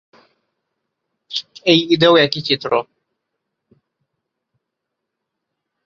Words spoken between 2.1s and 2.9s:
একই চিত্র।